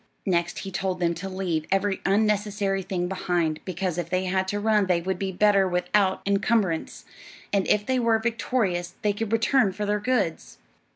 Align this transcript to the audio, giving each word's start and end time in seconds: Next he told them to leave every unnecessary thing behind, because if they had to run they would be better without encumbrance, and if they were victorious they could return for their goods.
Next 0.25 0.57
he 0.61 0.71
told 0.71 0.99
them 0.99 1.13
to 1.13 1.29
leave 1.29 1.67
every 1.71 2.01
unnecessary 2.07 2.81
thing 2.81 3.07
behind, 3.07 3.59
because 3.65 3.99
if 3.99 4.09
they 4.09 4.25
had 4.25 4.47
to 4.47 4.59
run 4.59 4.87
they 4.87 4.99
would 4.99 5.19
be 5.19 5.31
better 5.31 5.67
without 5.67 6.23
encumbrance, 6.25 7.05
and 7.53 7.67
if 7.67 7.85
they 7.85 7.99
were 7.99 8.17
victorious 8.17 8.95
they 9.03 9.13
could 9.13 9.31
return 9.31 9.71
for 9.71 9.85
their 9.85 9.99
goods. 9.99 10.57